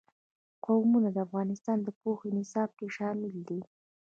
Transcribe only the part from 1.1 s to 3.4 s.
د افغانستان د پوهنې نصاب کې شامل